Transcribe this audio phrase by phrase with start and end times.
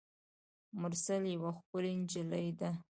[0.81, 2.71] مرسل یوه ښکلي نجلۍ ده.